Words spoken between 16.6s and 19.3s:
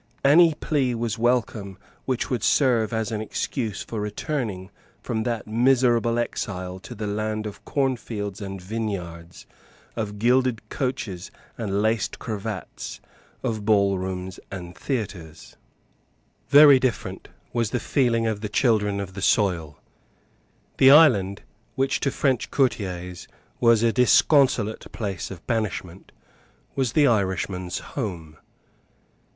different was the feeling of the children of the